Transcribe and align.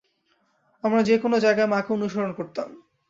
আমরা 0.83 1.01
যে 1.03 1.15
কোন 1.17 1.33
জায়গায় 1.37 1.67
মা 1.67 1.79
কে 1.81 1.89
অনুসরণ 1.93 2.31
করতাম। 2.33 2.69